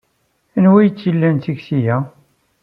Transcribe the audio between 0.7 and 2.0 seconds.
ay tt-ilan tekti-a?